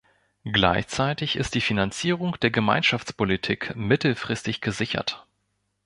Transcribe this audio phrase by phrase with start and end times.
[0.51, 5.27] Gleichzeitig ist die Finanzierung der Gemeinschaftspolitik mittelfristig gesichert.